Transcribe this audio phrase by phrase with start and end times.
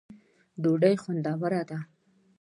[0.61, 1.77] ډوډۍ خوندوره ده